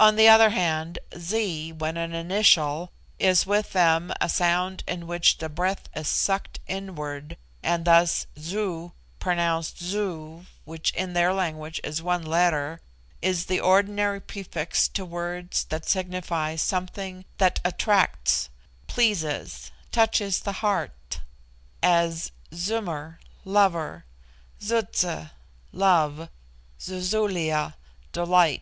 [0.00, 5.38] On the other hand, Z, when an initial, is with them a sound in which
[5.38, 12.00] the breath is sucked inward, and thus Zu, pronounced Zoo (which in their language is
[12.00, 12.80] one letter),
[13.20, 18.50] is the ordinary prefix to words that signify something that attracts,
[18.86, 21.18] pleases, touches the heart
[21.82, 24.04] as Zummer, lover;
[24.62, 25.30] Zutze,
[25.72, 26.28] love;
[26.80, 27.74] Zuzulia,
[28.12, 28.60] delight.